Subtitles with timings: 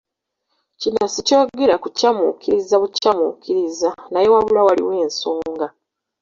[0.79, 5.67] Kino sikyogera kukyamuukiriza bukyamuukiriza naye wabula waliwo ensonga.